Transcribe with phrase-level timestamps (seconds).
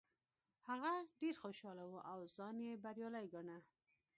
[0.69, 3.57] هغه ډیر خوشحاله و او ځان یې بریالی ګاڼه.